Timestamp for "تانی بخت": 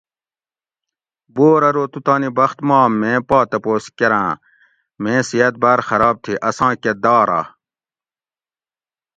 2.05-2.57